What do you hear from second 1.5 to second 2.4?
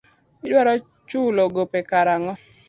gope kar ang'o.